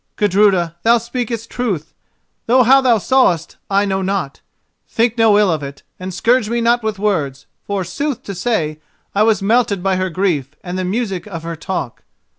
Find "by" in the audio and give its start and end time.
9.83-9.97